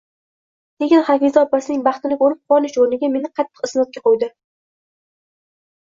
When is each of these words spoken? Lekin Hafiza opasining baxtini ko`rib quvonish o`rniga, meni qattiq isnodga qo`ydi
Lekin 0.83 1.03
Hafiza 1.09 1.43
opasining 1.47 1.83
baxtini 1.89 2.17
ko`rib 2.23 2.39
quvonish 2.39 2.79
o`rniga, 2.85 3.13
meni 3.19 3.33
qattiq 3.41 3.63
isnodga 3.69 4.07
qo`ydi 4.09 4.35